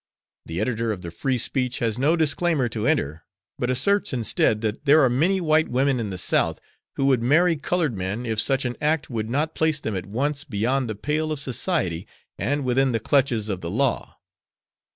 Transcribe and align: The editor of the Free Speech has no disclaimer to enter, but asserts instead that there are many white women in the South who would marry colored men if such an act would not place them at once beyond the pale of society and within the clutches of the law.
The 0.47 0.59
editor 0.59 0.91
of 0.91 1.03
the 1.03 1.11
Free 1.11 1.37
Speech 1.37 1.77
has 1.77 1.99
no 1.99 2.15
disclaimer 2.15 2.67
to 2.69 2.87
enter, 2.87 3.23
but 3.59 3.69
asserts 3.69 4.11
instead 4.13 4.61
that 4.61 4.85
there 4.85 4.99
are 5.03 5.11
many 5.11 5.39
white 5.39 5.69
women 5.69 5.99
in 5.99 6.09
the 6.09 6.17
South 6.17 6.59
who 6.95 7.05
would 7.05 7.21
marry 7.21 7.55
colored 7.55 7.95
men 7.95 8.25
if 8.25 8.41
such 8.41 8.65
an 8.65 8.75
act 8.81 9.11
would 9.11 9.29
not 9.29 9.53
place 9.53 9.79
them 9.79 9.95
at 9.95 10.07
once 10.07 10.43
beyond 10.43 10.89
the 10.89 10.95
pale 10.95 11.31
of 11.31 11.39
society 11.39 12.07
and 12.39 12.65
within 12.65 12.93
the 12.93 12.99
clutches 12.99 13.47
of 13.47 13.61
the 13.61 13.69
law. 13.69 14.17